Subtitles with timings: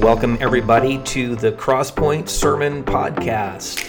[0.00, 3.84] Welcome, everybody, to the CrossPointe Sermon Podcast.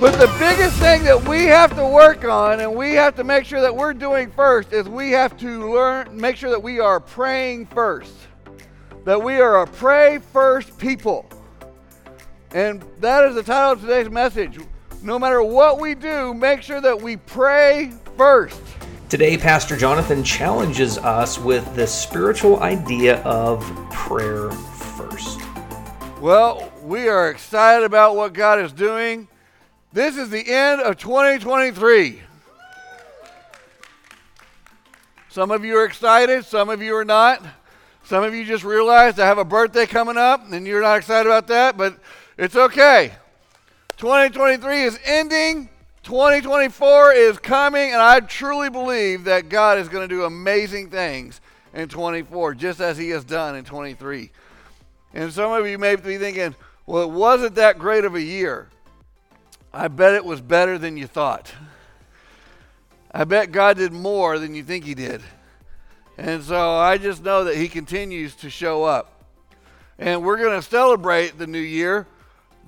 [0.00, 3.44] But the biggest thing that we have to work on and we have to make
[3.44, 6.98] sure that we're doing first is we have to learn, make sure that we are
[6.98, 8.12] praying first.
[9.04, 11.30] That we are a pray first people.
[12.50, 14.58] And that is the title of today's message.
[15.04, 18.60] No matter what we do, make sure that we pray first.
[19.08, 23.62] Today, Pastor Jonathan challenges us with the spiritual idea of
[23.92, 24.50] prayer
[24.98, 25.40] first.
[26.20, 29.28] Well, we are excited about what God is doing.
[29.92, 32.20] This is the end of 2023.
[35.28, 37.46] Some of you are excited, some of you are not.
[38.02, 41.28] Some of you just realized I have a birthday coming up and you're not excited
[41.28, 41.96] about that, but
[42.36, 43.12] it's okay.
[43.98, 45.68] 2023 is ending.
[46.02, 51.40] 2024 is coming, and I truly believe that God is going to do amazing things
[51.74, 54.30] in 24, just as He has done in 23.
[55.14, 56.54] And some of you may be thinking,
[56.86, 58.68] well, it wasn't that great of a year.
[59.72, 61.52] I bet it was better than you thought.
[63.12, 65.22] I bet God did more than you think He did.
[66.16, 69.24] And so I just know that He continues to show up.
[69.98, 72.06] And we're going to celebrate the new year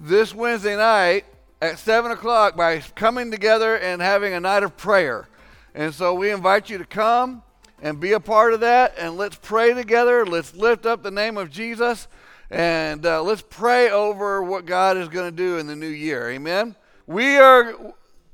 [0.01, 1.25] this Wednesday night
[1.63, 5.29] at 7 o'clock by coming together and having a night of prayer.
[5.75, 7.43] And so we invite you to come
[7.83, 8.95] and be a part of that.
[8.99, 10.27] And let's pray together.
[10.27, 12.09] Let's lift up the name of Jesus.
[12.51, 16.31] And uh, let's pray over what God is going to do in the new year.
[16.31, 16.75] Amen.
[17.07, 17.75] We are,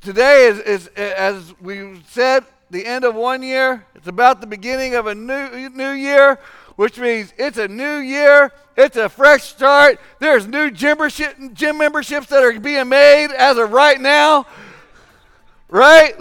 [0.00, 3.86] today is, is, as we said, the end of one year.
[3.94, 6.38] It's about the beginning of a new, new year
[6.76, 9.98] which means it's a new year, it's a fresh start.
[10.18, 10.98] There's new gym,
[11.54, 14.46] gym memberships that are being made as of right now,
[15.68, 16.14] right?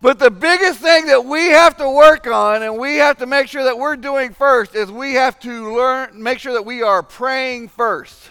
[0.00, 3.48] But the biggest thing that we have to work on and we have to make
[3.48, 7.02] sure that we're doing first is we have to learn, make sure that we are
[7.02, 8.30] praying first.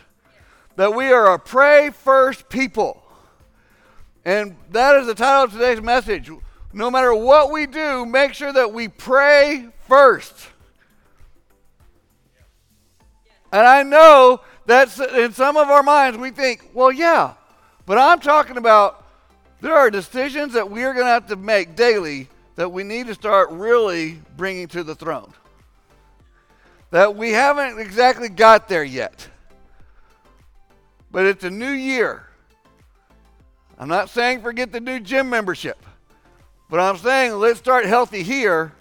[0.78, 3.04] That we are a pray first people.
[4.24, 6.30] And that is the title of today's message.
[6.72, 10.47] No matter what we do, make sure that we pray first.
[13.52, 17.34] And I know that in some of our minds we think, well, yeah,
[17.86, 19.06] but I'm talking about
[19.62, 23.07] there are decisions that we are going to have to make daily that we need
[23.07, 25.34] to start really bringing to the throne.
[26.91, 29.28] That we haven't exactly got there yet.
[31.12, 32.25] But it's a new year.
[33.78, 35.78] I'm not saying forget the new gym membership,
[36.69, 38.73] but I'm saying let's start healthy here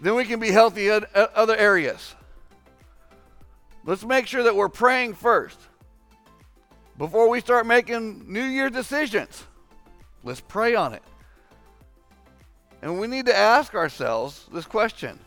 [0.00, 2.14] then we can be healthy in other areas.
[3.84, 5.58] Let's make sure that we're praying first.
[6.98, 9.44] Before we start making New Year decisions,
[10.24, 11.02] let's pray on it.
[12.82, 15.18] And we need to ask ourselves this question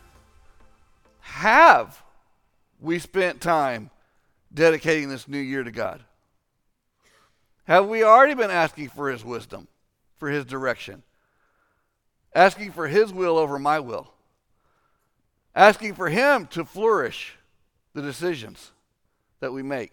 [1.20, 2.02] Have
[2.78, 3.90] we spent time
[4.52, 6.04] dedicating this new year to God?
[7.64, 9.66] Have we already been asking for His wisdom,
[10.18, 11.02] for His direction,
[12.34, 14.12] asking for His will over my will?
[15.54, 17.36] asking for Him to flourish
[17.94, 18.72] the decisions
[19.40, 19.92] that we make,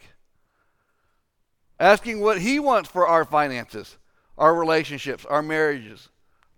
[1.79, 3.97] asking what He wants for our finances,
[4.37, 6.09] our relationships, our marriages,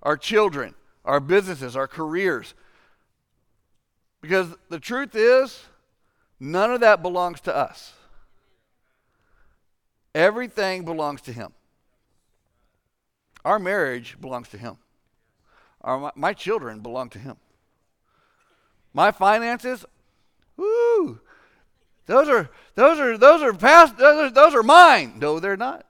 [0.02, 0.74] our children,
[1.06, 2.54] our businesses, our careers.
[4.22, 5.64] Because the truth is,
[6.40, 7.94] none of that belongs to us.
[10.14, 11.54] Everything belongs to Him.
[13.44, 14.78] Our marriage belongs to Him.
[15.82, 17.38] Our, my children belong to Him.
[18.94, 19.86] My finances,
[20.58, 21.22] woo,
[22.12, 25.14] those are those are those are past those are, those are mine.
[25.18, 25.86] No, they're not.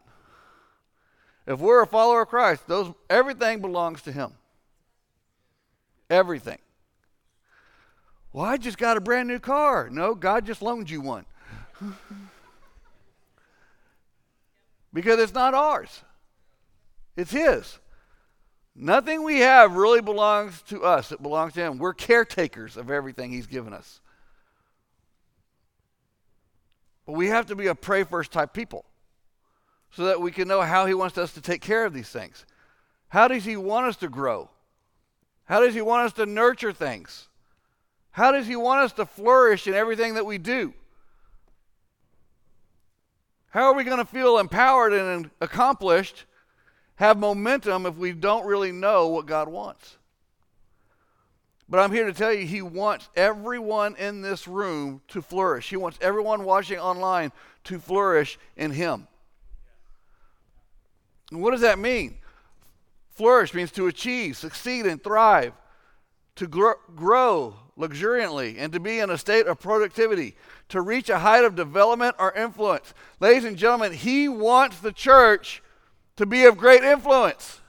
[1.48, 4.34] If we're a follower of Christ, those everything belongs to Him.
[6.12, 6.60] Everything.
[8.32, 9.90] Well, I just got a brand new car.
[9.90, 11.26] No, God just loaned you one.
[14.94, 16.04] because it's not ours.
[17.18, 17.80] It's His.
[18.76, 21.80] Nothing we have really belongs to us, it belongs to Him.
[21.80, 24.02] We're caretakers of everything He's given us.
[27.12, 28.86] But we have to be a pray first type people
[29.92, 32.46] so that we can know how He wants us to take care of these things.
[33.10, 34.50] How does He want us to grow?
[35.44, 37.28] How does He want us to nurture things?
[38.12, 40.74] How does He want us to flourish in everything that we do?
[43.50, 46.24] How are we going to feel empowered and accomplished
[46.96, 49.98] have momentum if we don't really know what God wants.
[51.72, 55.70] But I'm here to tell you, He wants everyone in this room to flourish.
[55.70, 57.32] He wants everyone watching online
[57.64, 59.08] to flourish in Him.
[61.32, 62.18] And what does that mean?
[63.12, 65.54] Flourish means to achieve, succeed, and thrive,
[66.36, 70.36] to grow, grow luxuriantly and to be in a state of productivity,
[70.68, 72.94] to reach a height of development or influence.
[73.22, 75.64] Ladies and gentlemen, he wants the church
[76.18, 77.61] to be of great influence.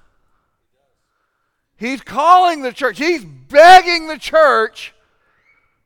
[1.82, 4.94] He's calling the church, he's begging the church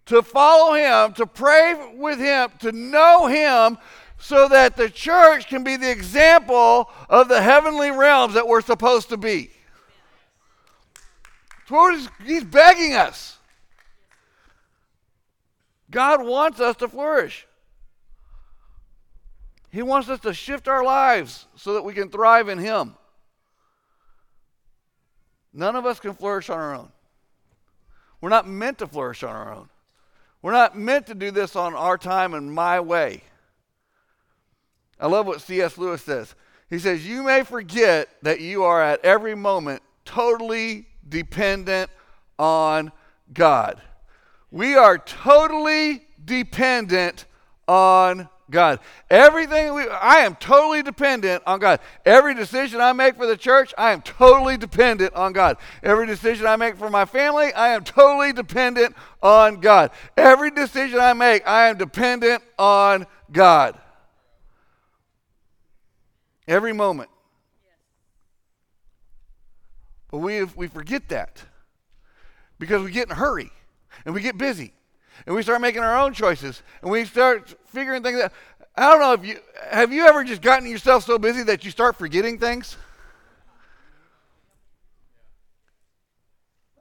[0.05, 3.79] to follow him, to pray with him, to know him,
[4.19, 9.09] so that the church can be the example of the heavenly realms that we're supposed
[9.09, 9.51] to be.
[12.27, 13.39] He's begging us.
[15.91, 17.47] God wants us to flourish.
[19.71, 22.97] He wants us to shift our lives so that we can thrive in Him.
[25.57, 26.93] None of us can flourish on our own.
[28.21, 29.71] We're not meant to flourish on our own.
[30.43, 33.23] We're not meant to do this on our time and my way.
[35.01, 35.79] I love what C.S.
[35.79, 36.35] Lewis says.
[36.69, 41.91] He says, You may forget that you are at every moment totally dependent
[42.39, 42.93] on
[43.33, 43.81] God.
[44.51, 47.25] We are totally dependent
[47.67, 48.79] on God.
[49.11, 51.81] Everything we, I am totally dependent on God.
[52.05, 55.57] Every decision I make for the church, I am totally dependent on God.
[55.83, 59.91] Every decision I make for my family, I am totally dependent on God.
[60.17, 63.77] Every decision I make, I am dependent on God.
[66.47, 67.11] Every moment.
[70.11, 71.43] But we, we forget that
[72.61, 73.51] because we get in a hurry
[74.05, 74.73] and we get busy
[75.25, 78.33] and we start making our own choices and we start figuring things out.
[78.77, 79.39] I don't know if you
[79.71, 82.77] have you ever just gotten yourself so busy that you start forgetting things?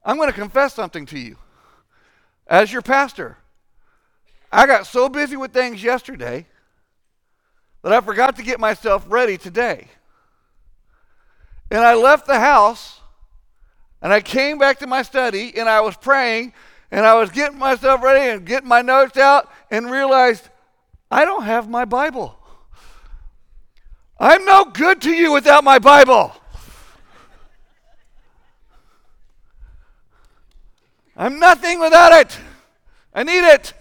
[0.03, 1.37] I'm going to confess something to you.
[2.47, 3.37] As your pastor,
[4.51, 6.45] I got so busy with things yesterday
[7.81, 9.87] that I forgot to get myself ready today.
[11.71, 12.99] And I left the house
[14.01, 16.53] and I came back to my study and I was praying
[16.95, 20.47] and I was getting myself ready and getting my notes out and realized
[21.11, 22.39] I don't have my Bible.
[24.17, 26.33] I'm no good to you without my Bible.
[31.17, 32.39] I'm nothing without it.
[33.13, 33.73] I need it.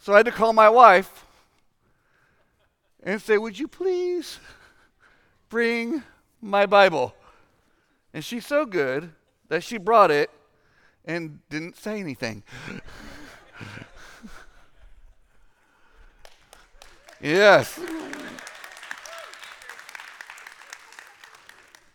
[0.00, 1.26] So I had to call my wife
[3.04, 4.40] and say, Would you please
[5.48, 6.02] bring
[6.42, 7.14] my Bible?
[8.12, 9.12] And she's so good
[9.48, 10.28] that she brought it
[11.06, 12.42] and didn't say anything.
[17.20, 17.78] yes.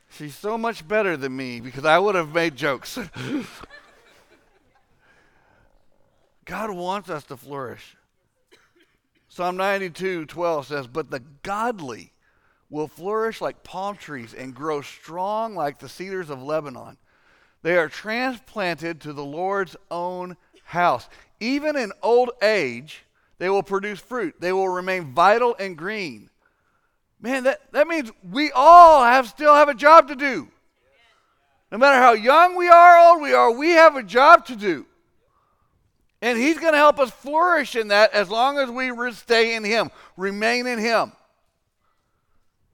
[0.09, 2.97] She's so much better than me because I would have made jokes.
[6.45, 7.95] God wants us to flourish.
[9.29, 12.11] Psalm 92 12 says, But the godly
[12.69, 16.97] will flourish like palm trees and grow strong like the cedars of Lebanon.
[17.63, 21.07] They are transplanted to the Lord's own house.
[21.39, 23.03] Even in old age,
[23.37, 24.35] they will produce fruit.
[24.39, 26.29] They will remain vital and green.
[27.19, 30.47] Man, that, that means we all have still have a job to do.
[31.71, 34.85] No matter how young we are, old we are, we have a job to do.
[36.21, 39.63] And He's going to help us flourish in that as long as we stay in
[39.63, 41.13] Him, remain in Him.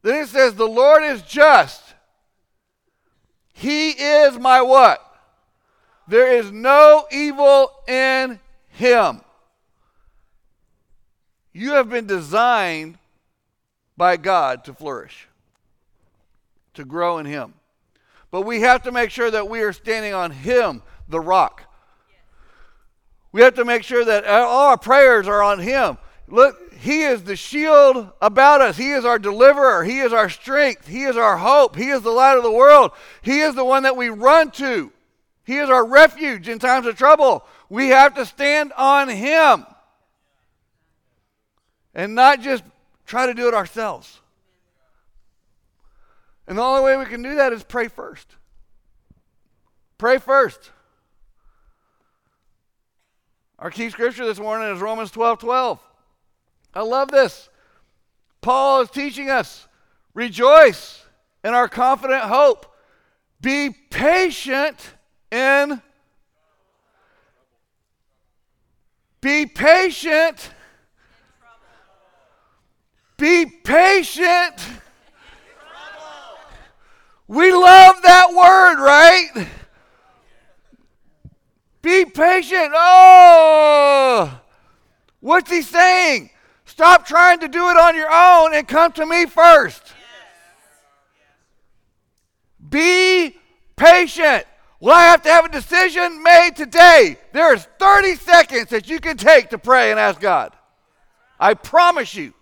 [0.01, 1.86] Then it says, The Lord is just.
[3.57, 5.03] He is my what?
[6.07, 8.39] There is no evil in
[8.69, 9.21] him.
[11.53, 12.99] You have been designed
[13.97, 15.27] by God to flourish,
[16.75, 17.55] to grow in him.
[18.29, 21.63] But we have to make sure that we are standing on him, the rock.
[23.31, 25.97] We have to make sure that all our prayers are on him.
[26.27, 28.77] Look, he is the shield about us.
[28.77, 29.83] He is our deliverer.
[29.83, 30.87] He is our strength.
[30.87, 31.75] He is our hope.
[31.75, 32.91] He is the light of the world.
[33.21, 34.91] He is the one that we run to.
[35.43, 37.45] He is our refuge in times of trouble.
[37.69, 39.65] We have to stand on Him
[41.95, 42.63] and not just
[43.05, 44.19] try to do it ourselves.
[46.47, 48.27] And the only way we can do that is pray first.
[49.97, 50.71] Pray first.
[53.57, 55.86] Our key scripture this morning is Romans 12 12.
[56.77, 57.49] I love this.
[58.39, 59.67] Paul is teaching us
[60.13, 61.03] rejoice
[61.43, 62.67] in our confident hope.
[63.41, 64.77] Be patient
[65.31, 65.81] in.
[69.21, 70.51] Be patient.
[73.17, 74.61] Be patient.
[77.27, 79.47] We love that word, right?
[81.81, 82.71] Be patient.
[82.75, 84.39] Oh,
[85.21, 86.29] what's he saying?
[86.77, 89.81] Stop trying to do it on your own and come to me first.
[92.69, 93.35] Be
[93.75, 94.45] patient.
[94.79, 97.17] Well, I have to have a decision made today.
[97.33, 100.53] There's 30 seconds that you can take to pray and ask God.
[101.39, 102.35] I promise you.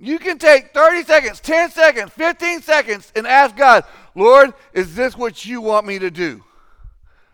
[0.00, 5.14] You can take 30 seconds, 10 seconds, 15 seconds and ask God, Lord, is this
[5.14, 6.42] what you want me to do?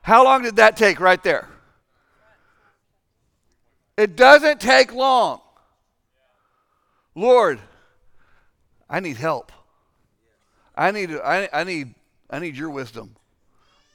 [0.03, 1.49] How long did that take right there?
[3.97, 5.41] It doesn't take long.
[7.15, 7.61] Lord,
[8.91, 9.53] I need help.
[10.77, 11.95] I need, I, I, need,
[12.29, 13.15] I need your wisdom.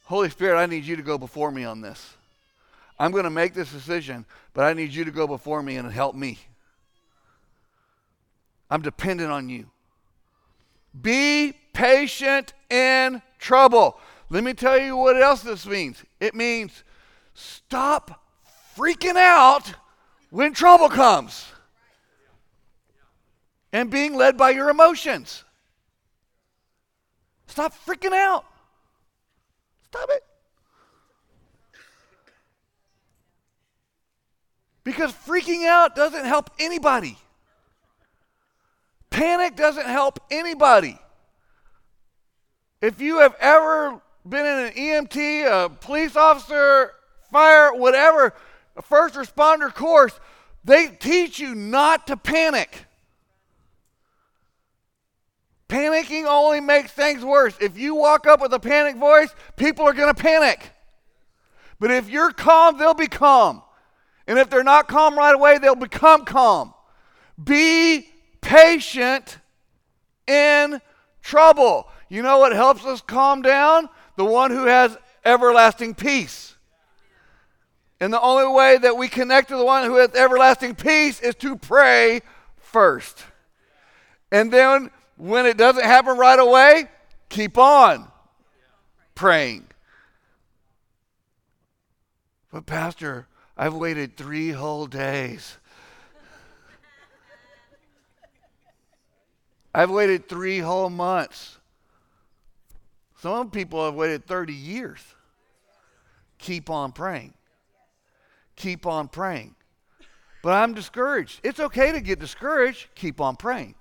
[0.06, 2.16] Holy Spirit, I need you to go before me on this.
[2.98, 5.92] I'm going to make this decision, but I need you to go before me and
[5.92, 6.40] help me.
[8.70, 9.70] I'm dependent on you.
[11.00, 14.00] Be patient in trouble.
[14.30, 16.04] Let me tell you what else this means.
[16.20, 16.84] It means
[17.34, 18.24] stop
[18.78, 19.74] freaking out
[20.30, 21.46] when trouble comes
[23.72, 25.44] and being led by your emotions.
[27.48, 28.46] Stop freaking out.
[29.88, 30.24] Stop it.
[34.84, 37.18] Because freaking out doesn't help anybody.
[39.10, 40.98] Panic doesn't help anybody.
[42.82, 46.94] If you have ever been in an EMT, a police officer,
[47.32, 48.34] fire, whatever,
[48.80, 50.18] a first responder course,
[50.64, 52.86] they teach you not to panic.
[55.68, 57.56] Panicking only makes things worse.
[57.60, 60.72] If you walk up with a panic voice, people are going to panic.
[61.80, 63.62] But if you're calm, they'll be calm.
[64.28, 66.74] And if they're not calm right away, they'll become calm.
[67.42, 68.08] Be
[68.42, 69.40] patient
[70.26, 70.82] in
[71.22, 71.88] trouble.
[72.08, 73.90] You know what helps us calm down?
[74.16, 76.56] The one who has everlasting peace.
[78.00, 81.36] And the only way that we connect to the one who has everlasting peace is
[81.36, 82.22] to pray
[82.58, 83.24] first.
[84.32, 86.86] And then when it doesn't happen right away,
[87.28, 88.10] keep on
[89.16, 89.66] praying.
[92.52, 93.28] But, Pastor,
[93.58, 95.58] I've waited three whole days.
[99.74, 101.58] I've waited three whole months.
[103.22, 105.02] Some people have waited 30 years.
[106.38, 107.34] Keep on praying.
[108.60, 109.56] Keep on praying.
[110.44, 111.40] But I'm discouraged.
[111.44, 112.88] It's okay to get discouraged.
[112.94, 113.76] Keep on praying.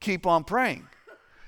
[0.00, 0.88] Keep on praying.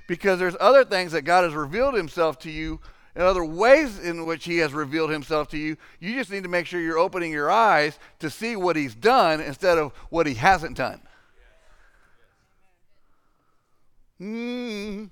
[0.07, 2.81] Because there's other things that God has revealed himself to you
[3.15, 5.77] and other ways in which he has revealed himself to you.
[5.99, 9.41] You just need to make sure you're opening your eyes to see what he's done
[9.41, 11.01] instead of what he hasn't done.
[14.21, 15.11] Mm,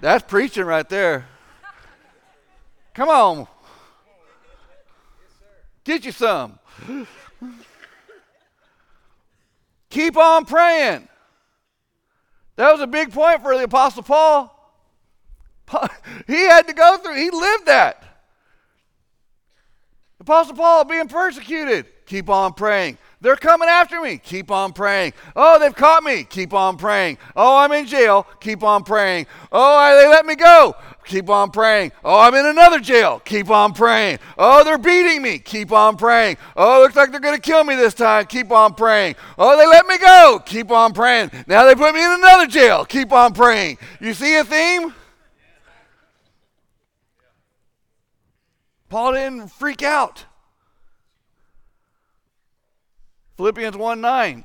[0.00, 1.26] that's preaching right there.
[2.94, 3.46] Come on.
[5.84, 6.58] Get you some.
[9.90, 11.08] Keep on praying.
[12.56, 14.58] That was a big point for the Apostle Paul.
[16.26, 18.04] He had to go through, he lived that.
[20.20, 21.86] Apostle Paul being persecuted.
[22.06, 22.98] Keep on praying.
[23.20, 24.18] They're coming after me.
[24.18, 25.14] Keep on praying.
[25.34, 26.24] Oh, they've caught me.
[26.24, 27.18] Keep on praying.
[27.34, 28.26] Oh, I'm in jail.
[28.40, 29.26] Keep on praying.
[29.50, 30.76] Oh, they let me go.
[31.04, 31.92] Keep on praying.
[32.04, 33.20] Oh, I'm in another jail.
[33.24, 34.18] Keep on praying.
[34.38, 35.38] Oh, they're beating me.
[35.38, 36.36] Keep on praying.
[36.56, 38.26] Oh, looks like they're going to kill me this time.
[38.26, 39.16] Keep on praying.
[39.36, 40.40] Oh, they let me go.
[40.44, 41.30] Keep on praying.
[41.46, 42.84] Now they put me in another jail.
[42.84, 43.78] Keep on praying.
[44.00, 44.94] You see a theme?
[48.88, 50.26] Paul didn't freak out.
[53.36, 54.44] Philippians 1 9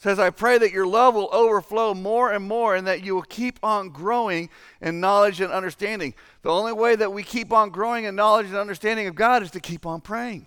[0.00, 3.22] says, I pray that your love will overflow more and more and that you will
[3.22, 4.48] keep on growing
[4.80, 6.14] in knowledge and understanding.
[6.40, 9.50] The only way that we keep on growing in knowledge and understanding of God is
[9.50, 10.46] to keep on praying.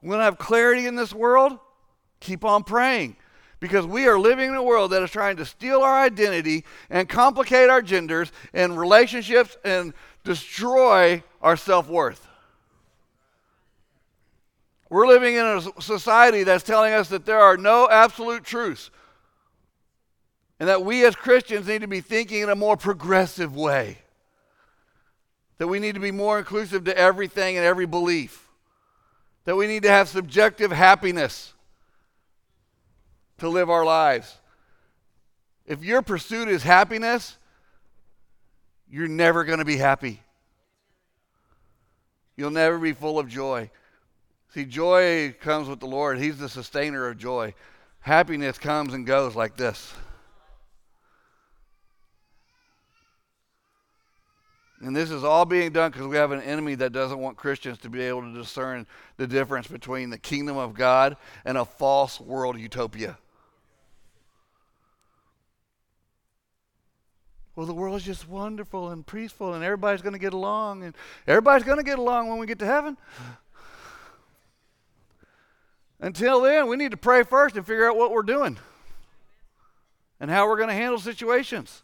[0.00, 1.58] We want to have clarity in this world?
[2.20, 3.16] Keep on praying.
[3.58, 7.08] Because we are living in a world that is trying to steal our identity and
[7.08, 12.27] complicate our genders and relationships and destroy our self worth.
[14.90, 18.90] We're living in a society that's telling us that there are no absolute truths.
[20.58, 23.98] And that we as Christians need to be thinking in a more progressive way.
[25.58, 28.48] That we need to be more inclusive to everything and every belief.
[29.44, 31.52] That we need to have subjective happiness
[33.38, 34.36] to live our lives.
[35.66, 37.36] If your pursuit is happiness,
[38.90, 40.22] you're never going to be happy.
[42.36, 43.70] You'll never be full of joy.
[44.54, 46.18] See, joy comes with the Lord.
[46.18, 47.54] He's the sustainer of joy.
[48.00, 49.92] Happiness comes and goes like this.
[54.80, 57.78] And this is all being done because we have an enemy that doesn't want Christians
[57.78, 58.86] to be able to discern
[59.16, 63.18] the difference between the kingdom of God and a false world utopia.
[67.58, 70.94] well, the world is just wonderful and peaceful and everybody's going to get along and
[71.26, 72.96] everybody's going to get along when we get to heaven.
[76.00, 78.58] Until then, we need to pray first and figure out what we're doing
[80.20, 81.82] and how we're going to handle situations.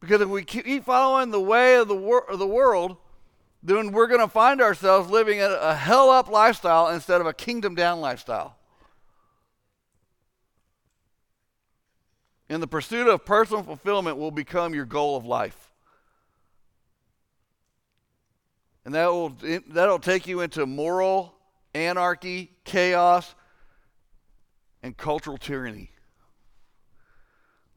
[0.00, 2.96] Because if we keep following the way of the, wor- of the world,
[3.62, 7.32] then we're going to find ourselves living a, a hell up lifestyle instead of a
[7.32, 8.56] kingdom down lifestyle.
[12.48, 15.67] And the pursuit of personal fulfillment will become your goal of life.
[18.88, 21.34] And that will, that'll take you into moral
[21.74, 23.34] anarchy, chaos,
[24.82, 25.90] and cultural tyranny.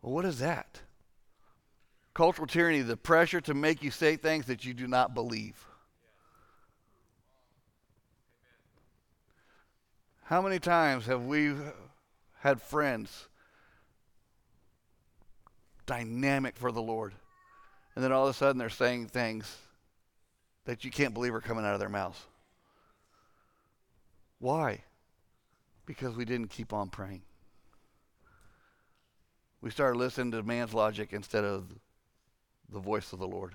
[0.01, 0.79] Well, what is that?
[2.13, 5.65] Cultural tyranny, the pressure to make you say things that you do not believe.
[10.23, 11.53] How many times have we
[12.39, 13.27] had friends
[15.85, 17.13] dynamic for the Lord,
[17.95, 19.57] and then all of a sudden they're saying things
[20.71, 22.23] that you can't believe are coming out of their mouths?
[24.39, 24.85] Why?
[25.85, 27.23] Because we didn't keep on praying.
[29.59, 31.65] We started listening to man's logic instead of
[32.71, 33.53] the voice of the Lord.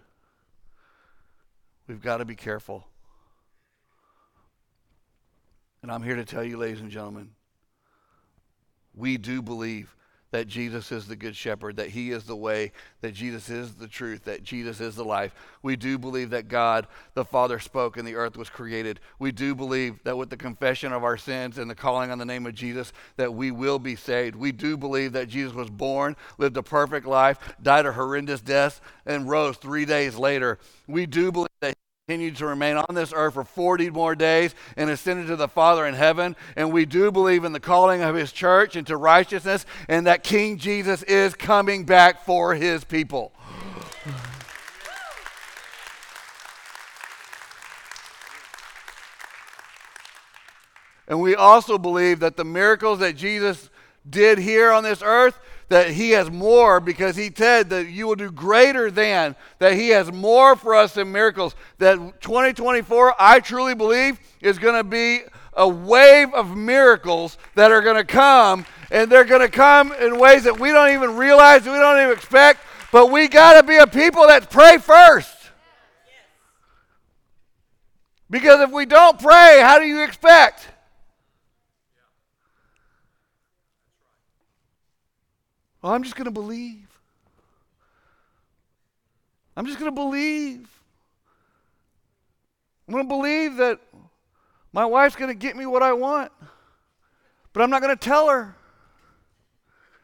[1.86, 2.86] We've got to be careful.
[5.80, 7.30] And I'm here to tell you, ladies and gentlemen,
[8.94, 9.96] we do believe
[10.32, 13.86] that Jesus is the good shepherd, that he is the way, that Jesus is the
[13.86, 15.34] truth, that Jesus is the life.
[15.62, 19.00] We do believe that God the Father spoke and the earth was created.
[19.18, 22.24] We do believe that with the confession of our sins and the calling on the
[22.24, 24.36] name of Jesus that we will be saved.
[24.36, 28.80] We do believe that Jesus was born, lived a perfect life, died a horrendous death
[29.06, 30.58] and rose 3 days later.
[30.86, 31.74] We do believe that
[32.08, 35.84] continued to remain on this earth for 40 more days and ascended to the Father
[35.84, 36.36] in heaven.
[36.54, 40.56] And we do believe in the calling of his church into righteousness and that King
[40.56, 43.32] Jesus is coming back for his people.
[51.08, 53.68] And we also believe that the miracles that Jesus
[54.08, 58.14] did here on this earth that he has more because he said that you will
[58.14, 61.54] do greater than, that he has more for us in miracles.
[61.78, 65.22] That 2024, I truly believe, is going to be
[65.54, 70.18] a wave of miracles that are going to come, and they're going to come in
[70.18, 72.60] ways that we don't even realize, we don't even expect,
[72.92, 75.32] but we got to be a people that pray first.
[78.28, 80.68] Because if we don't pray, how do you expect?
[85.86, 86.88] Well, I'm just going to believe.
[89.56, 90.68] I'm just going to believe.
[92.88, 93.78] I'm going to believe that
[94.72, 96.32] my wife's going to get me what I want,
[97.52, 98.56] but I'm not going to tell her.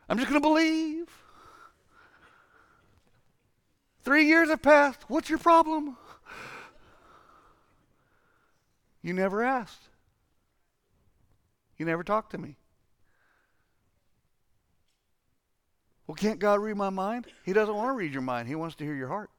[0.09, 1.09] I'm just going to believe.
[4.05, 5.01] Three years have passed.
[5.09, 5.97] What's your problem?
[9.03, 9.89] You never asked.
[11.77, 12.55] You never talked to me.
[16.07, 17.27] Well, can't God read my mind?
[17.45, 19.31] He doesn't want to read your mind, He wants to hear your heart.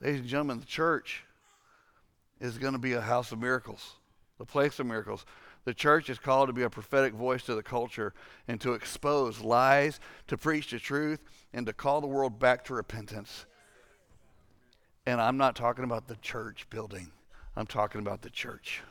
[0.00, 1.24] Ladies and gentlemen, the church
[2.40, 3.94] is going to be a house of miracles,
[4.38, 5.24] the place of miracles.
[5.64, 8.14] The church is called to be a prophetic voice to the culture
[8.46, 9.98] and to expose lies,
[10.28, 11.20] to preach the truth,
[11.52, 13.46] and to call the world back to repentance.
[15.06, 17.10] And I'm not talking about the church building.
[17.56, 18.82] I'm talking about the church.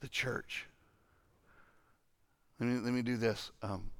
[0.00, 0.66] The church.
[2.58, 3.50] Let me, let me do this.
[3.62, 3.90] Um,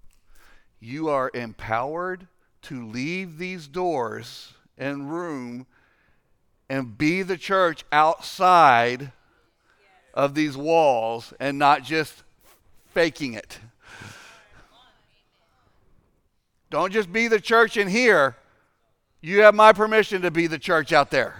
[0.80, 2.26] you are empowered
[2.62, 5.66] to leave these doors and room
[6.70, 9.12] and be the church outside
[10.14, 12.22] of these walls and not just
[12.86, 13.58] faking it.
[16.70, 18.36] Don't just be the church in here,
[19.20, 21.36] you have my permission to be the church out there.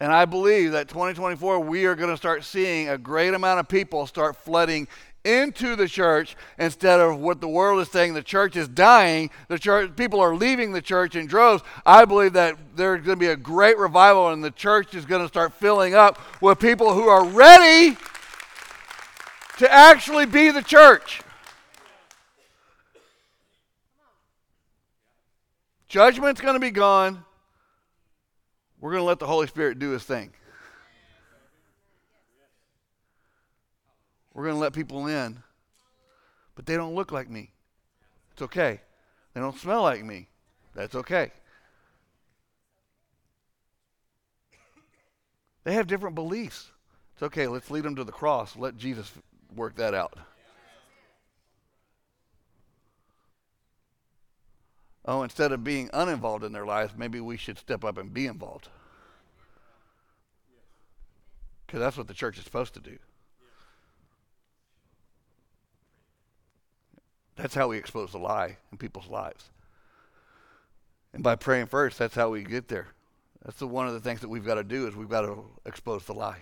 [0.00, 3.68] And I believe that 2024, we are going to start seeing a great amount of
[3.68, 4.88] people start flooding
[5.24, 9.56] into the church instead of what the world is saying the church is dying the
[9.56, 13.28] church people are leaving the church in droves i believe that there's going to be
[13.28, 17.06] a great revival and the church is going to start filling up with people who
[17.06, 17.96] are ready
[19.58, 21.22] to actually be the church
[25.92, 27.22] Judgment's going to be gone.
[28.80, 30.32] We're going to let the Holy Spirit do his thing.
[34.32, 35.42] We're going to let people in,
[36.54, 37.50] but they don't look like me.
[38.32, 38.80] It's okay.
[39.34, 40.28] They don't smell like me.
[40.74, 41.30] That's okay.
[45.64, 46.70] They have different beliefs.
[47.12, 47.46] It's okay.
[47.46, 48.56] Let's lead them to the cross.
[48.56, 49.12] Let Jesus
[49.54, 50.16] work that out.
[55.04, 58.26] Oh, instead of being uninvolved in their lives, maybe we should step up and be
[58.26, 58.68] involved.
[61.66, 62.98] Because that's what the church is supposed to do.
[67.34, 69.50] That's how we expose the lie in people's lives.
[71.12, 72.88] And by praying first, that's how we get there.
[73.44, 75.44] That's the, one of the things that we've got to do is we've got to
[75.66, 76.38] expose the lie.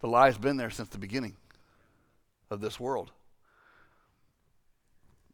[0.00, 1.36] The lie's been there since the beginning
[2.50, 3.12] of this world.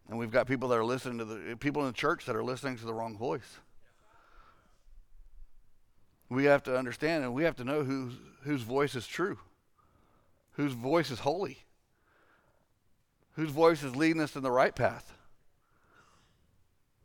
[0.09, 2.45] And we've got people that are listening to the people in the church that are
[2.45, 3.59] listening to the wrong voice.
[6.29, 9.39] We have to understand and we have to know whose whose voice is true,
[10.53, 11.59] whose voice is holy,
[13.35, 15.13] whose voice is leading us in the right path.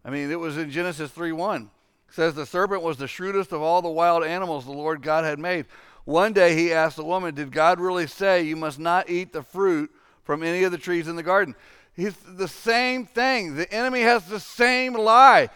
[0.03, 1.69] I mean, it was in Genesis 3 1.
[2.09, 5.23] It says, The serpent was the shrewdest of all the wild animals the Lord God
[5.23, 5.65] had made.
[6.05, 9.43] One day he asked the woman, Did God really say you must not eat the
[9.43, 9.91] fruit
[10.23, 11.55] from any of the trees in the garden?
[11.95, 13.55] He's the same thing.
[13.55, 15.49] The enemy has the same lie.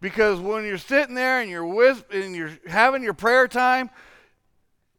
[0.00, 3.88] Because when you're sitting there and you're with and you're having your prayer time,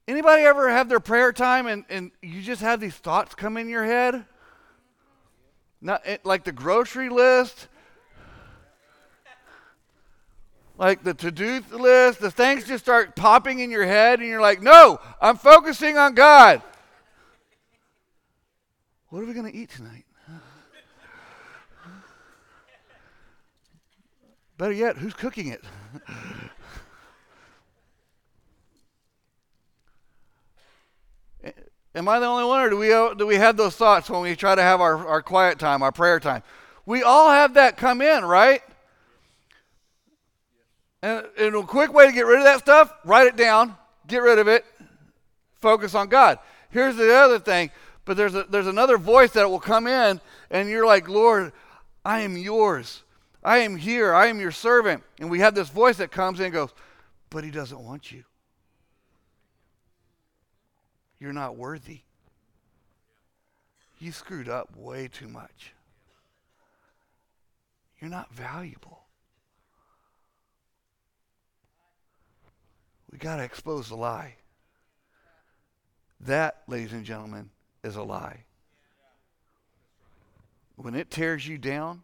[0.07, 3.67] anybody ever have their prayer time and, and you just have these thoughts come in
[3.67, 4.25] your head?
[5.81, 7.67] Not like the grocery list,
[10.77, 14.61] like the to-do list, the things just start popping in your head and you're like,
[14.61, 16.61] "No, I'm focusing on God."
[19.09, 20.05] What are we going to eat tonight?
[24.57, 25.63] Better yet, who's cooking it?
[31.95, 32.87] Am I the only one, or do we,
[33.17, 35.91] do we have those thoughts when we try to have our, our quiet time, our
[35.91, 36.41] prayer time?
[36.85, 38.61] We all have that come in, right?
[41.03, 43.75] And, and a quick way to get rid of that stuff, write it down,
[44.07, 44.65] get rid of it,
[45.61, 46.39] focus on God.
[46.69, 47.69] Here's the other thing,
[48.05, 51.51] but there's, a, there's another voice that will come in, and you're like, Lord,
[52.03, 53.03] I am yours.
[53.43, 54.13] I am here.
[54.13, 55.03] I am your servant.
[55.19, 56.73] And we have this voice that comes in and goes,
[57.29, 58.23] but he doesn't want you.
[61.19, 62.01] You're not worthy.
[63.99, 65.73] You screwed up way too much.
[67.99, 69.03] You're not valuable.
[73.11, 74.35] We got to expose the lie.
[76.19, 77.49] That, ladies and gentlemen,
[77.83, 78.43] is a lie.
[80.75, 82.03] When it tears you down,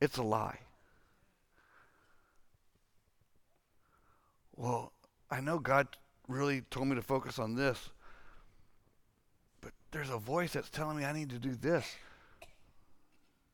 [0.00, 0.58] it's a lie.
[4.56, 4.92] Well,
[5.30, 5.88] I know God
[6.26, 7.90] really told me to focus on this,
[9.60, 11.86] but there's a voice that's telling me I need to do this.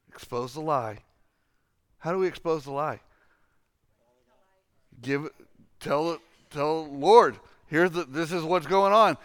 [0.09, 0.99] Expose the lie.
[1.99, 3.01] How do we expose the lie?
[5.03, 5.29] Give
[5.81, 6.19] tell
[6.51, 9.17] tell Lord, here's the, this is what's going on.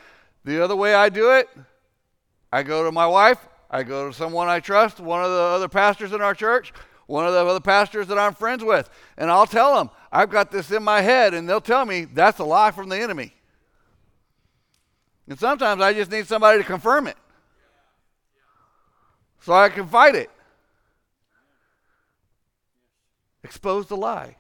[0.45, 1.47] The other way I do it,
[2.51, 5.67] I go to my wife, I go to someone I trust, one of the other
[5.67, 6.73] pastors in our church,
[7.10, 10.52] one of the other pastors that I'm friends with, and I'll tell them, I've got
[10.52, 13.34] this in my head, and they'll tell me that's a lie from the enemy.
[15.28, 17.17] And sometimes I just need somebody to confirm it
[19.41, 20.30] so I can fight it.
[23.43, 24.36] Expose the lie,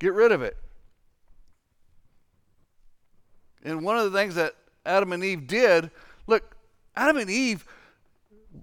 [0.00, 0.56] get rid of it.
[3.62, 5.92] And one of the things that Adam and Eve did,
[6.26, 6.56] look,
[6.96, 7.64] Adam and Eve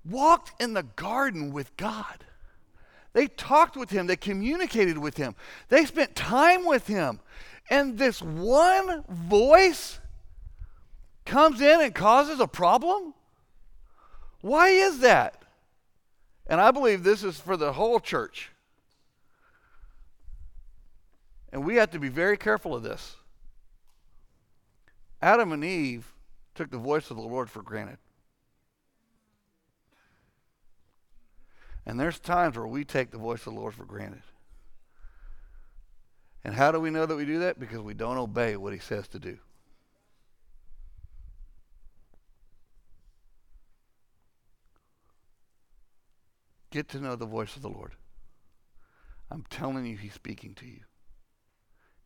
[0.04, 2.26] walked in the garden with God.
[3.14, 5.36] They talked with him, they communicated with him,
[5.70, 7.20] they spent time with him.
[7.70, 10.00] And this one voice
[11.26, 13.14] comes in and causes a problem?
[14.42, 15.42] Why is that?
[16.48, 18.50] And I believe this is for the whole church.
[21.54, 23.16] And we have to be very careful of this.
[25.22, 26.12] Adam and Eve
[26.56, 27.98] took the voice of the Lord for granted.
[31.86, 34.24] And there's times where we take the voice of the Lord for granted.
[36.44, 37.60] And how do we know that we do that?
[37.60, 39.38] Because we don't obey what he says to do.
[46.72, 47.92] Get to know the voice of the Lord.
[49.30, 50.82] I'm telling you, he's speaking to you.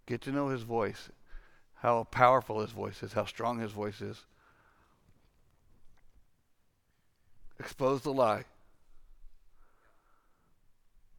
[0.06, 1.10] Get to know his voice
[1.82, 4.26] how powerful his voice is, how strong his voice is.
[7.60, 8.46] Expose the lie.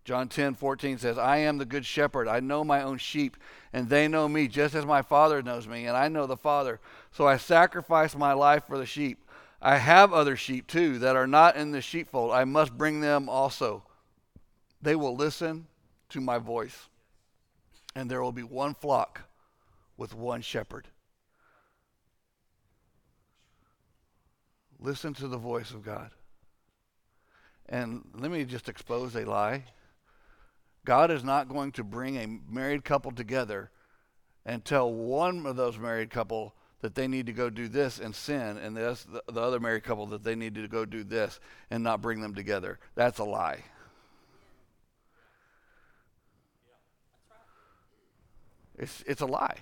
[0.09, 2.29] John 10, 14 says, I am the good shepherd.
[2.29, 3.37] I know my own sheep,
[3.75, 6.81] and they know me, just as my Father knows me, and I know the Father.
[7.12, 9.23] So I sacrifice my life for the sheep.
[9.61, 12.33] I have other sheep too that are not in the sheepfold.
[12.33, 13.83] I must bring them also.
[14.81, 15.66] They will listen
[16.09, 16.88] to my voice,
[17.94, 19.29] and there will be one flock
[19.99, 20.88] with one shepherd.
[24.81, 26.12] Listen to the voice of God.
[27.68, 29.64] And let me just expose a lie.
[30.88, 33.70] God is not going to bring a married couple together
[34.46, 38.16] and tell one of those married couple that they need to go do this and
[38.16, 41.40] sin, and this, the, the other married couple that they need to go do this
[41.70, 42.79] and not bring them together.
[42.94, 43.64] That's a lie.
[48.79, 49.59] It's, it's a lie.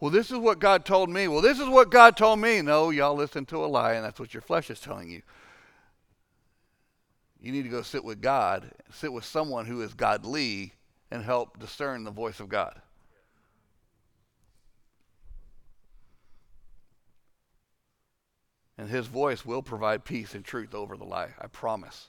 [0.00, 1.28] Well, this is what God told me.
[1.28, 2.62] Well, this is what God told me.
[2.62, 5.20] No, y'all listen to a lie, and that's what your flesh is telling you.
[7.40, 10.74] You need to go sit with God, sit with someone who is godly,
[11.10, 12.80] and help discern the voice of God.
[18.76, 22.08] And his voice will provide peace and truth over the lie, I promise.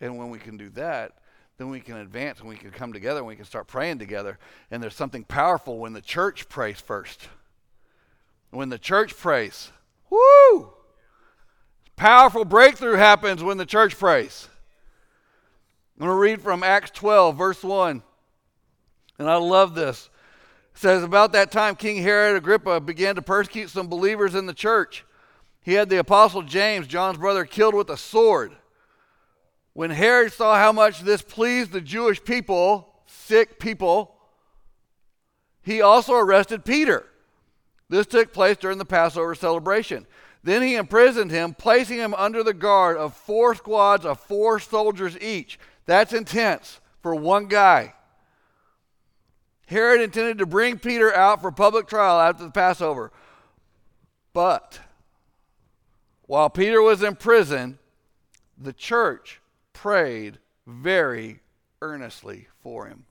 [0.00, 1.12] And when we can do that,
[1.58, 4.38] then we can advance and we can come together and we can start praying together.
[4.70, 7.28] And there's something powerful when the church prays first.
[8.50, 9.72] When the church prays,
[10.10, 10.75] whoo!
[11.96, 14.48] Powerful breakthrough happens when the church prays.
[15.98, 18.02] I'm going to read from Acts 12, verse 1.
[19.18, 20.10] And I love this.
[20.74, 24.52] It says, About that time, King Herod Agrippa began to persecute some believers in the
[24.52, 25.06] church.
[25.62, 28.52] He had the apostle James, John's brother, killed with a sword.
[29.72, 34.14] When Herod saw how much this pleased the Jewish people, sick people,
[35.62, 37.06] he also arrested Peter.
[37.88, 40.06] This took place during the Passover celebration.
[40.46, 45.18] Then he imprisoned him, placing him under the guard of four squads of four soldiers
[45.20, 45.58] each.
[45.86, 47.94] That's intense for one guy.
[49.66, 53.10] Herod intended to bring Peter out for public trial after the Passover.
[54.32, 54.78] But
[56.26, 57.80] while Peter was in prison,
[58.56, 59.40] the church
[59.72, 61.40] prayed very
[61.82, 63.06] earnestly for him.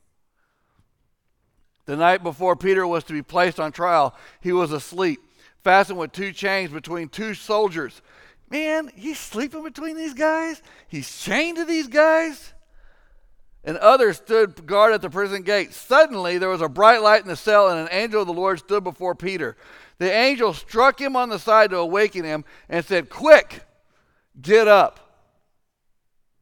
[1.86, 5.20] The night before Peter was to be placed on trial, he was asleep,
[5.66, 8.02] fastened with two chains between two soldiers.
[8.50, 10.62] Man, he's sleeping between these guys?
[10.88, 12.54] He's chained to these guys?
[13.66, 15.74] and others stood guard at the prison gate.
[15.74, 18.60] Suddenly there was a bright light in the cell, and an angel of the Lord
[18.60, 19.58] stood before Peter.
[19.98, 23.64] The angel struck him on the side to awaken him and said, Quick,
[24.40, 25.00] get up.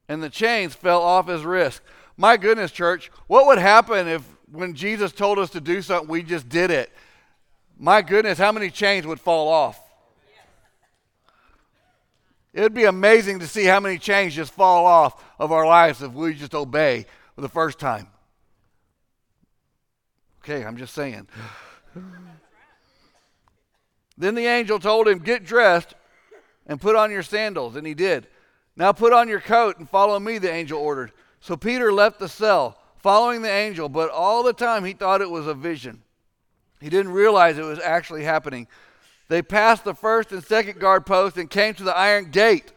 [0.09, 1.81] And the chains fell off his wrist.
[2.17, 6.23] My goodness, church, what would happen if when Jesus told us to do something, we
[6.23, 6.91] just did it?
[7.77, 9.79] My goodness, how many chains would fall off?
[12.53, 16.03] It would be amazing to see how many chains just fall off of our lives
[16.03, 17.05] if we just obey
[17.35, 18.07] for the first time.
[20.43, 21.27] Okay, I'm just saying.
[24.17, 25.95] then the angel told him, Get dressed
[26.67, 27.75] and put on your sandals.
[27.75, 28.27] And he did.
[28.75, 31.11] Now put on your coat and follow me, the angel ordered.
[31.39, 35.29] So Peter left the cell, following the angel, but all the time he thought it
[35.29, 36.03] was a vision.
[36.83, 38.67] He didn't realize it was actually happening.
[39.29, 42.73] They passed the first and second guard post and came to the iron gate,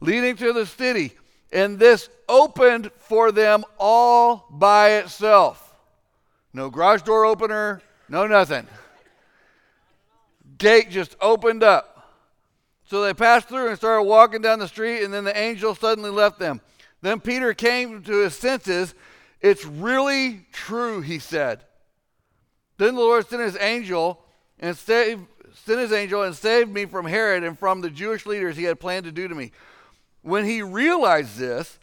[0.00, 1.14] leading to the city.
[1.50, 5.74] And this opened for them all by itself.
[6.52, 8.66] No garage door opener, no nothing.
[10.58, 12.12] Gate just opened up.
[12.84, 16.10] So they passed through and started walking down the street, and then the angel suddenly
[16.10, 16.60] left them.
[17.00, 18.94] Then Peter came to his senses.
[19.40, 21.64] It's really true, he said.
[22.78, 24.24] Then the Lord sent his angel
[24.58, 25.20] and save,
[25.52, 28.80] sent his angel and saved me from Herod and from the Jewish leaders he had
[28.80, 29.52] planned to do to me.
[30.22, 31.78] When he realized this,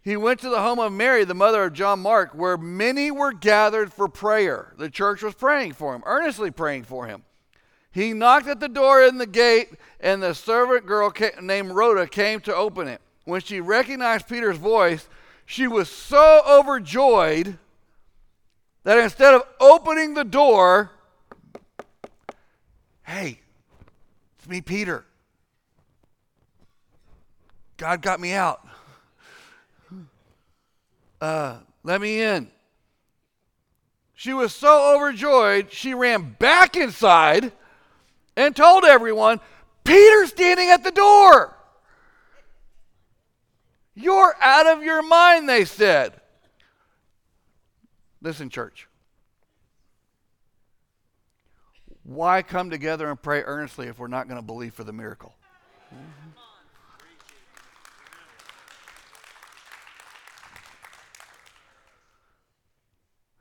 [0.00, 3.32] he went to the home of Mary, the mother of John Mark, where many were
[3.32, 4.74] gathered for prayer.
[4.76, 7.22] The church was praying for him, earnestly praying for him.
[7.92, 12.40] He knocked at the door in the gate, and the servant girl named Rhoda came
[12.40, 13.00] to open it.
[13.24, 15.08] When she recognized Peter's voice,
[15.46, 17.58] she was so overjoyed
[18.84, 20.90] that instead of opening the door,
[23.12, 23.40] Hey,
[24.38, 25.04] it's me, Peter.
[27.76, 28.66] God got me out.
[31.20, 32.48] Uh, let me in.
[34.14, 37.52] She was so overjoyed, she ran back inside
[38.34, 39.40] and told everyone,
[39.84, 41.54] Peter's standing at the door.
[43.94, 46.14] You're out of your mind, they said.
[48.22, 48.88] Listen, church.
[52.04, 55.34] Why come together and pray earnestly if we're not going to believe for the miracle?
[55.92, 56.30] Mm-hmm.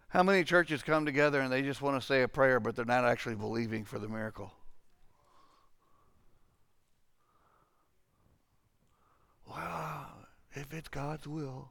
[0.09, 2.83] How many churches come together and they just want to say a prayer, but they're
[2.83, 4.51] not actually believing for the miracle?
[9.47, 10.07] Well,
[10.53, 11.69] if it's God's will.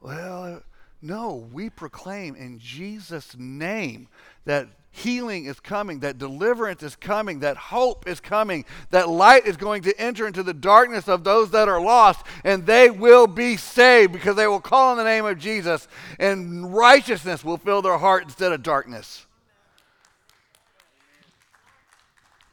[0.00, 0.62] Well,
[1.04, 4.08] no, we proclaim in Jesus' name
[4.46, 9.58] that healing is coming, that deliverance is coming, that hope is coming, that light is
[9.58, 13.58] going to enter into the darkness of those that are lost, and they will be
[13.58, 15.88] saved because they will call on the name of Jesus,
[16.18, 19.26] and righteousness will fill their heart instead of darkness.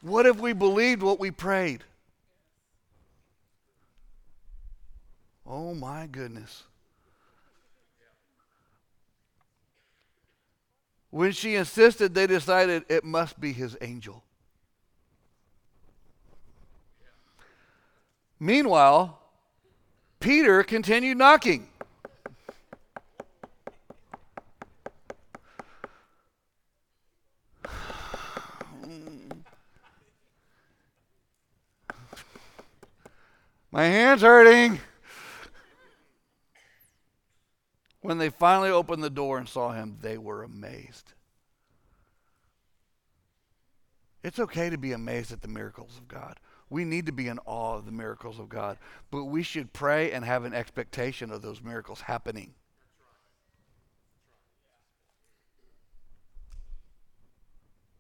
[0.02, 1.86] What if we believed what we prayed?
[5.46, 6.64] Oh my goodness.
[11.12, 14.24] When she insisted, they decided it must be his angel.
[18.40, 19.20] Meanwhile,
[20.22, 21.68] Peter continued knocking.
[33.72, 34.80] My hand's hurting.
[38.02, 41.14] When they finally opened the door and saw him, they were amazed.
[44.24, 46.40] It's okay to be amazed at the miracles of God.
[46.70, 48.78] We need to be in awe of the miracles of God,
[49.12, 52.54] but we should pray and have an expectation of those miracles happening.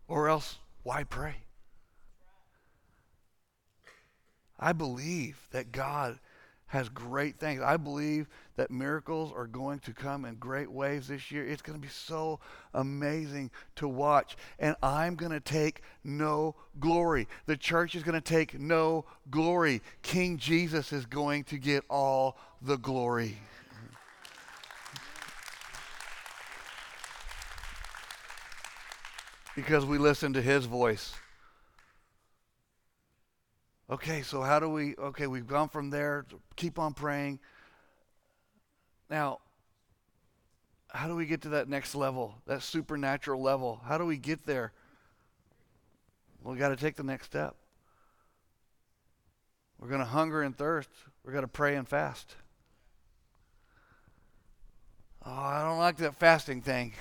[0.07, 1.35] Or else, why pray?
[4.59, 6.19] I believe that God
[6.71, 7.61] has great things.
[7.61, 11.45] I believe that miracles are going to come in great ways this year.
[11.45, 12.39] It's going to be so
[12.73, 14.37] amazing to watch.
[14.57, 17.27] And I'm going to take no glory.
[17.45, 19.81] The church is going to take no glory.
[20.01, 23.37] King Jesus is going to get all the glory.
[29.53, 31.13] because we listen to his voice.
[33.91, 36.25] Okay, so how do we, okay, we've gone from there,
[36.55, 37.39] keep on praying.
[39.09, 39.39] Now,
[40.87, 43.81] how do we get to that next level, that supernatural level?
[43.85, 44.71] How do we get there?
[46.41, 47.55] Well, we got to take the next step.
[49.77, 50.89] We're going to hunger and thirst.
[51.25, 52.35] We're going to pray and fast.
[55.25, 56.93] Oh, I don't like that fasting thing.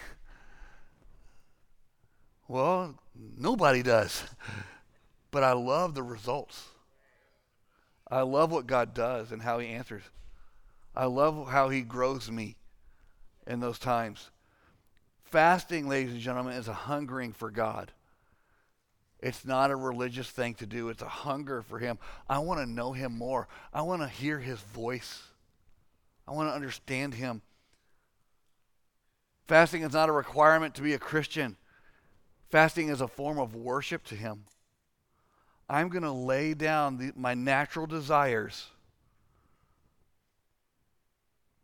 [2.48, 2.96] Well,
[3.38, 4.24] nobody does.
[5.32, 6.70] But I love the results.
[8.10, 10.02] I love what God does and how He answers.
[10.94, 12.56] I love how He grows me
[13.46, 14.30] in those times.
[15.22, 17.92] Fasting, ladies and gentlemen, is a hungering for God.
[19.20, 21.98] It's not a religious thing to do, it's a hunger for Him.
[22.28, 25.22] I want to know Him more, I want to hear His voice,
[26.26, 27.42] I want to understand Him.
[29.46, 31.56] Fasting is not a requirement to be a Christian.
[32.50, 34.44] Fasting is a form of worship to Him.
[35.70, 38.66] I'm going to lay down the, my natural desires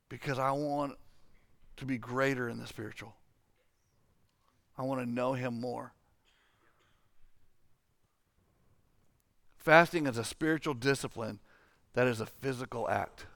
[0.08, 0.94] because I want
[1.78, 3.16] to be greater in the spiritual.
[4.78, 5.92] I want to know Him more.
[9.56, 11.40] Fasting is a spiritual discipline
[11.94, 13.26] that is a physical act.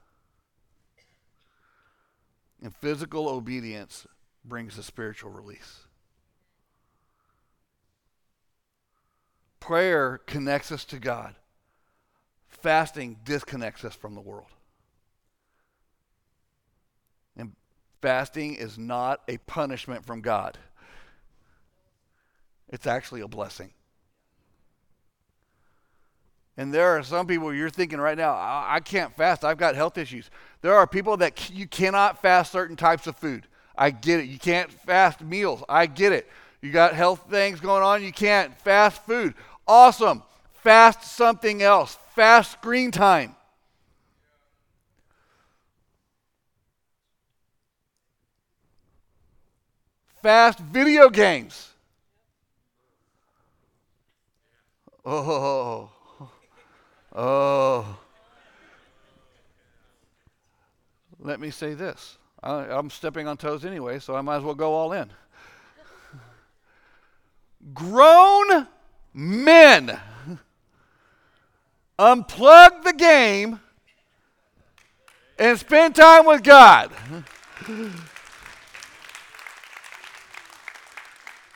[2.63, 4.07] And physical obedience
[4.45, 5.81] brings a spiritual release.
[9.61, 11.35] Prayer connects us to God.
[12.49, 14.49] Fasting disconnects us from the world.
[17.37, 17.53] And
[18.01, 20.57] fasting is not a punishment from God,
[22.67, 23.71] it's actually a blessing.
[26.57, 29.45] And there are some people you're thinking right now, I, I can't fast.
[29.45, 30.29] I've got health issues.
[30.61, 33.47] There are people that c- you cannot fast certain types of food.
[33.75, 34.25] I get it.
[34.27, 35.63] You can't fast meals.
[35.69, 36.29] I get it.
[36.61, 38.03] You got health things going on.
[38.03, 39.33] You can't fast food.
[39.67, 40.23] Awesome.
[40.53, 41.97] Fast something else.
[42.15, 43.35] Fast screen time.
[50.21, 51.69] Fast video games.
[55.03, 55.89] Oh,
[57.15, 57.97] oh.
[61.19, 62.17] Let me say this.
[62.43, 65.09] I, I'm stepping on toes anyway, so I might as well go all in.
[67.73, 68.67] Grown
[69.13, 69.99] men
[71.99, 73.59] unplug the game
[75.37, 76.91] and spend time with God.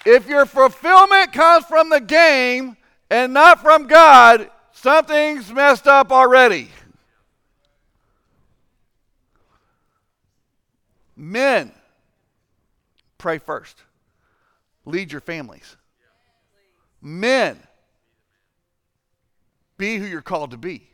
[0.05, 2.77] if your fulfillment comes from the game
[3.09, 6.69] and not from God, something's messed up already.
[11.15, 11.71] Men,
[13.17, 13.81] pray first.
[14.85, 15.77] Lead your families.
[17.07, 17.59] Men,
[19.77, 20.89] be who you're called to be.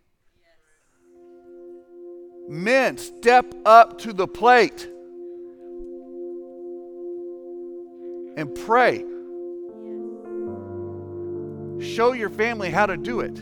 [2.50, 4.90] Men, step up to the plate
[8.36, 9.06] and pray.
[11.80, 13.36] Show your family how to do it.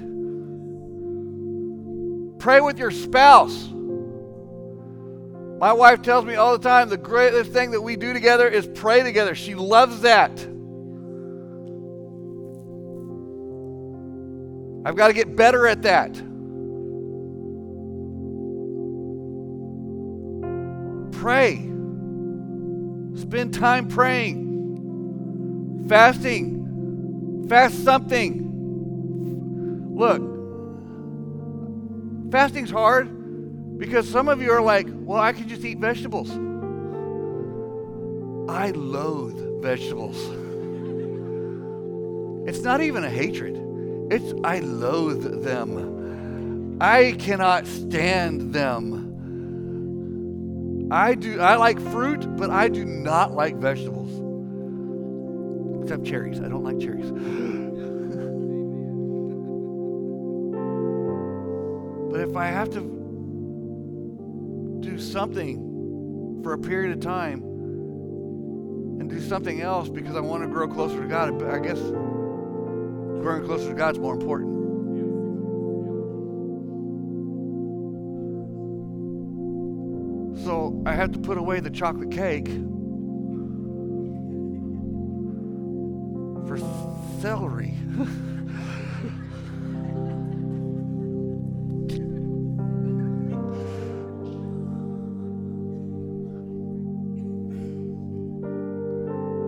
[2.38, 3.67] Pray with your spouse.
[5.59, 8.67] My wife tells me all the time the greatest thing that we do together is
[8.67, 9.34] pray together.
[9.34, 10.59] She loves that.
[14.86, 16.13] I've got to get better at that.
[21.11, 21.55] Pray.
[23.15, 28.45] Spend time praying, fasting, fast something.
[29.95, 30.21] Look,
[32.32, 36.32] fasting's hard because some of you are like, well, I can just eat vegetables.
[38.49, 40.17] I loathe vegetables.
[42.47, 43.68] It's not even a hatred.
[44.12, 46.78] It's I loathe them.
[46.82, 49.05] I cannot stand them.
[50.91, 54.10] I do I like fruit, but I do not like vegetables.
[55.84, 56.39] Except cherries.
[56.39, 57.12] I don't like cherries.
[62.12, 62.82] but if I have to
[64.80, 67.43] do something for a period of time
[68.99, 71.78] and do something else because I want to grow closer to God, I guess
[73.22, 74.59] growing closer to God is more important.
[80.43, 82.47] So I had to put away the chocolate cake
[86.47, 86.57] for
[87.22, 87.76] celery.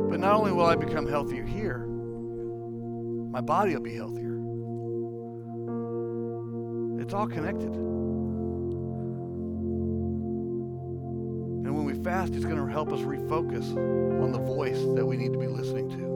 [0.09, 1.45] but not only will I become healthier
[3.32, 4.38] my body will be healthier.
[7.01, 7.73] It's all connected.
[11.63, 13.71] And when we fast, it's going to help us refocus
[14.21, 16.11] on the voice that we need to be listening to.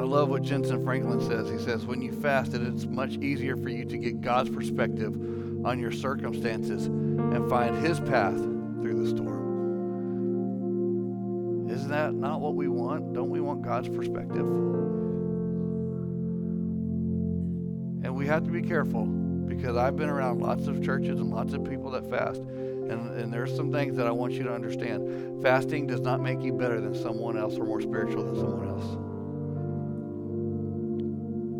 [0.00, 1.50] I love what Jentezen Franklin says.
[1.50, 5.14] He says, When you fast, it's much easier for you to get God's perspective
[5.66, 9.27] on your circumstances and find His path through the storm.
[12.18, 13.14] Not what we want?
[13.14, 14.44] Don't we want God's perspective?
[18.04, 21.52] And we have to be careful because I've been around lots of churches and lots
[21.52, 22.40] of people that fast.
[22.40, 25.42] And, and there's some things that I want you to understand.
[25.42, 28.96] Fasting does not make you better than someone else or more spiritual than someone else.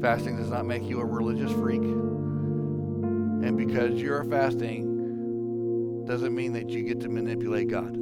[0.02, 1.82] Fasting does not make you a religious freak.
[1.82, 7.97] And because you're fasting doesn't mean that you get to manipulate God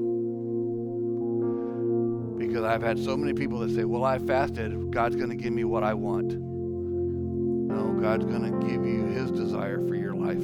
[2.57, 4.91] because I've had so many people that say, Well, I fasted.
[4.91, 6.33] God's going to give me what I want.
[6.33, 10.43] No, God's going to give you His desire for your life.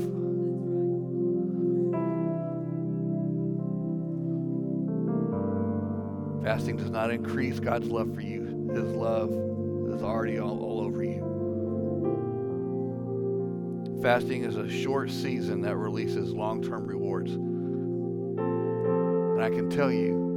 [6.44, 9.30] Fasting does not increase God's love for you, His love
[9.94, 11.22] is already all, all over you.
[14.02, 17.32] Fasting is a short season that releases long term rewards.
[17.32, 20.31] And I can tell you,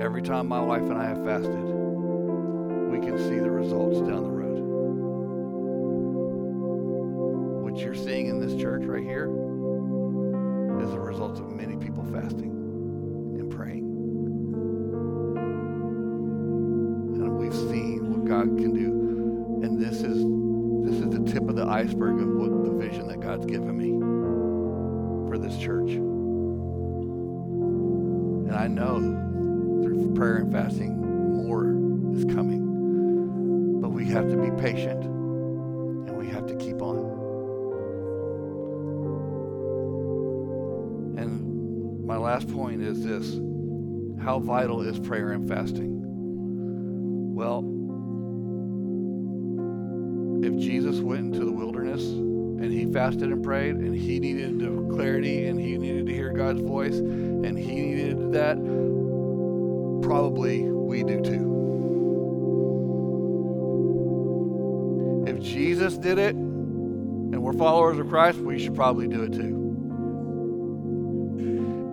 [0.00, 4.29] every time my wife and I have fasted, we can see the results down the
[30.20, 31.00] prayer and fasting,
[31.34, 31.70] more
[32.14, 33.80] is coming.
[33.80, 36.98] But we have to be patient and we have to keep on.
[41.16, 43.40] And my last point is this
[44.22, 46.02] how vital is prayer and fasting?
[47.34, 47.60] Well,
[50.44, 54.60] if Jesus went into the wilderness and he fasted and prayed and he needed
[54.90, 58.58] clarity and he needed to hear God's voice and he needed that,
[60.10, 61.46] probably we do too.
[65.28, 69.58] If Jesus did it and we're followers of Christ, we should probably do it too.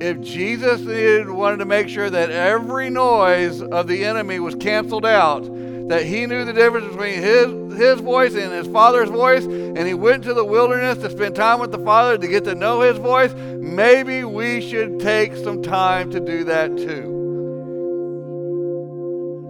[0.02, 5.06] If Jesus needed, wanted to make sure that every noise of the enemy was canceled
[5.06, 5.44] out,
[5.90, 9.94] that he knew the difference between his, his voice and his father's voice, and he
[9.94, 12.98] went to the wilderness to spend time with the father to get to know his
[12.98, 17.17] voice, maybe we should take some time to do that too.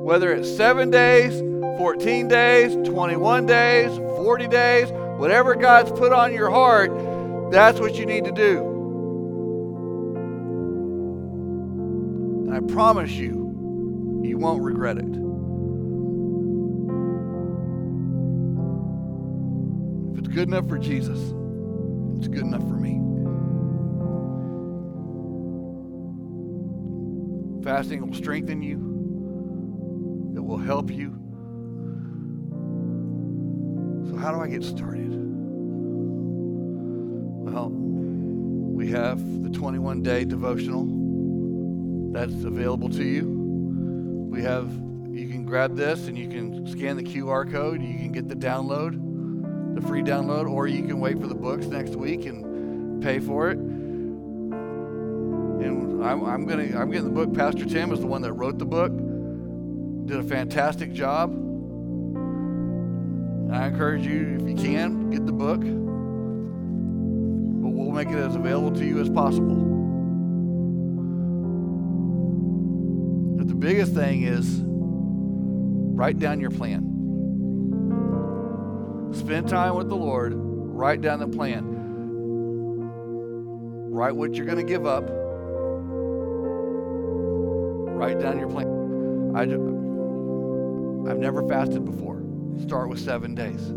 [0.07, 1.37] Whether it's seven days,
[1.77, 8.05] 14 days, 21 days, 40 days, whatever God's put on your heart, that's what you
[8.05, 8.59] need to do.
[12.47, 15.03] And I promise you, you won't regret it.
[20.13, 21.19] If it's good enough for Jesus,
[22.17, 22.93] it's good enough for me.
[27.61, 28.96] Fasting will strengthen you,
[30.47, 31.09] will help you.
[34.09, 35.11] So, how do I get started?
[37.43, 40.85] Well, we have the 21 day devotional
[42.13, 43.25] that's available to you.
[44.31, 44.71] We have,
[45.11, 47.81] you can grab this and you can scan the QR code.
[47.81, 51.65] You can get the download, the free download, or you can wait for the books
[51.65, 53.57] next week and pay for it.
[55.57, 57.33] And I'm, I'm gonna, I'm getting the book.
[57.33, 58.93] Pastor Tim is the one that wrote the book.
[60.07, 61.31] Did a fantastic job.
[63.51, 65.59] I encourage you, if you can, get the book.
[65.59, 65.69] But
[67.69, 69.55] we'll make it as available to you as possible.
[73.37, 76.83] But the biggest thing is write down your plan.
[79.13, 81.65] Spend time with the Lord, write down the plan.
[83.91, 85.03] Write what you're going to give up.
[87.97, 88.67] Write down your plan.
[89.35, 89.76] I,
[91.07, 92.21] I've never fasted before.
[92.61, 93.69] Start with seven days.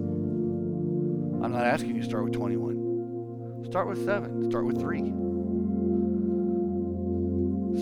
[1.43, 3.67] I'm not asking you to start with 21.
[3.67, 4.51] Start with seven.
[4.51, 5.13] Start with three.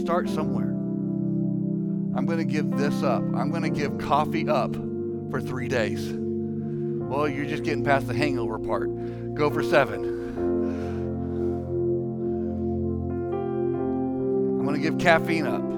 [0.01, 0.69] Start somewhere.
[2.17, 3.23] I'm going to give this up.
[3.23, 4.75] I'm going to give coffee up
[5.31, 6.13] for three days.
[6.13, 8.91] Well, you're just getting past the hangover part.
[9.35, 10.05] Go for seven.
[14.59, 15.78] I'm going to give caffeine up.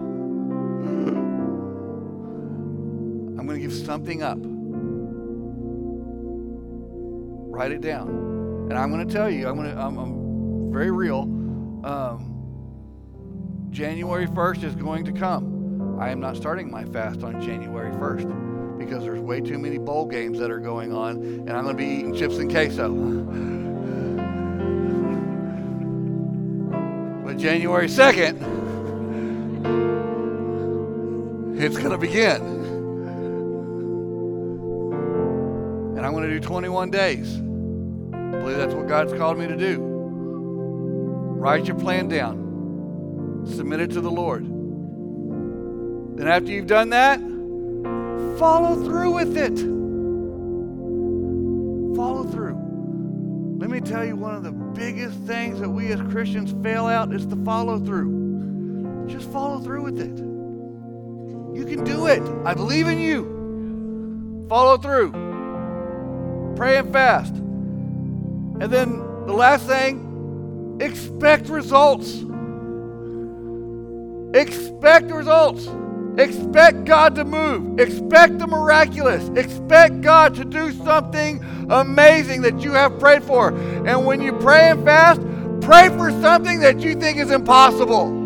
[3.51, 4.39] Going to give something up.
[7.53, 8.09] Write it down.
[8.71, 11.23] And I'm going to tell you, I'm going to, I'm, I'm very real.
[11.85, 15.99] Um, January 1st is going to come.
[16.01, 20.07] I am not starting my fast on January 1st because there's way too many bowl
[20.07, 22.89] games that are going on, and I'm going to be eating chips and queso.
[27.25, 28.41] but January 2nd,
[31.61, 32.60] it's going to begin.
[36.11, 37.37] I'm going to do 21 days.
[37.37, 39.79] I believe that's what God's called me to do.
[39.81, 44.45] Write your plan down, submit it to the Lord.
[46.19, 47.21] Then, after you've done that,
[48.41, 49.57] follow through with it.
[51.97, 52.57] Follow through.
[53.61, 57.15] Let me tell you one of the biggest things that we as Christians fail out
[57.15, 59.07] is the follow through.
[59.07, 60.19] Just follow through with it.
[61.57, 62.23] You can do it.
[62.45, 64.49] I believe in you.
[64.49, 65.30] Follow through.
[66.57, 67.35] Pray and fast.
[67.35, 72.25] And then the last thing, expect results.
[74.35, 75.69] Expect results.
[76.19, 77.81] Expect God to move.
[77.81, 79.29] Expect the miraculous.
[79.31, 83.49] Expect God to do something amazing that you have prayed for.
[83.87, 85.21] And when you pray and fast,
[85.61, 88.19] pray for something that you think is impossible.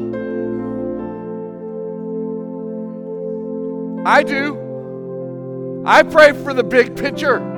[4.06, 5.82] I do.
[5.86, 7.53] I pray for the big picture.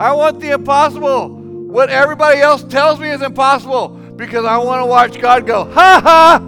[0.00, 1.28] I want the impossible.
[1.28, 6.00] What everybody else tells me is impossible because I want to watch God go, ha
[6.02, 6.40] ha!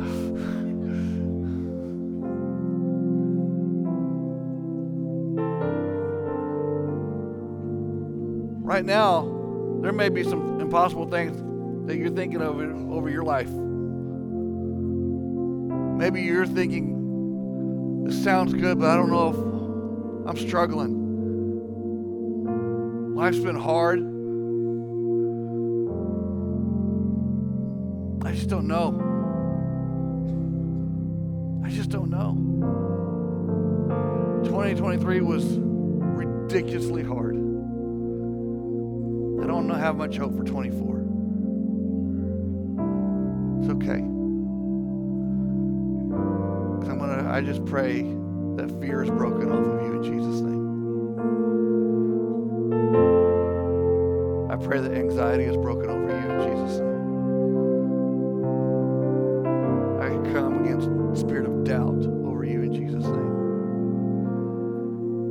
[8.63, 9.23] Right now,
[9.83, 11.37] there may be some impossible things
[11.87, 12.59] that you're thinking of
[12.93, 13.49] over your life.
[15.99, 19.37] Maybe you're thinking, this sounds good, but I don't know if
[20.29, 21.06] I'm struggling.
[23.17, 24.01] Life's been hard.
[28.27, 28.93] I just don't know.
[31.65, 32.35] I just don't know.
[34.45, 37.37] 2023 was ridiculously hard.
[39.43, 40.97] I don't have much hope for 24.
[43.63, 44.03] It's okay.
[46.91, 48.03] I'm gonna I just pray
[48.57, 50.46] that fear is broken off of you in Jesus' name.
[54.57, 56.97] I pray that anxiety is broken over you in Jesus' name.
[60.01, 63.37] I come against the spirit of doubt over you in Jesus' name.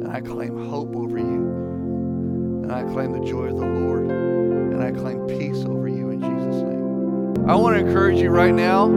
[0.04, 2.62] And I claim hope over you.
[2.66, 4.12] And I claim the joy of the Lord.
[4.12, 7.50] And I claim peace over you in Jesus' name.
[7.50, 8.92] I want to encourage you right now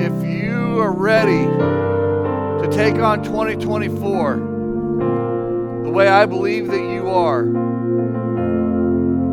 [0.00, 1.44] if you are ready
[2.64, 4.36] to take on 2024
[5.84, 7.71] the way I believe that you are,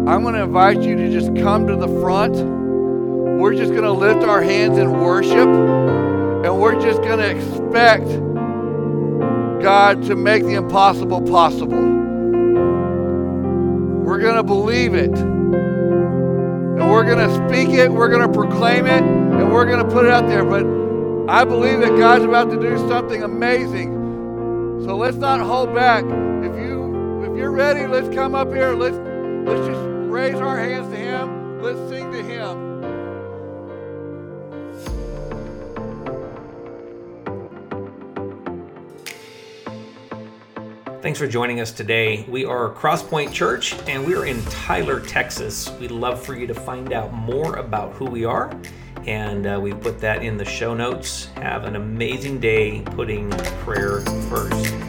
[0.07, 2.35] I'm going to invite you to just come to the front.
[2.35, 8.05] We're just going to lift our hands in worship, and we're just going to expect
[9.61, 11.81] God to make the impossible possible.
[14.03, 15.15] We're going to believe it.
[16.79, 19.91] And we're going to speak it, we're going to proclaim it, and we're going to
[19.93, 20.45] put it out there.
[20.45, 20.65] But
[21.29, 23.93] I believe that God's about to do something amazing.
[24.85, 26.03] So let's not hold back.
[26.05, 28.73] If you if you're ready, let's come up here.
[28.73, 28.97] Let's
[29.49, 29.81] let's just
[30.11, 31.61] raise our hands to him.
[31.63, 32.69] Let's sing to him.
[41.01, 42.25] Thanks for joining us today.
[42.29, 45.71] We are CrossPointe Church and we're in Tyler, Texas.
[45.79, 48.55] We'd love for you to find out more about who we are,
[49.07, 51.25] and uh, we put that in the show notes.
[51.35, 54.88] Have an amazing day putting prayer first.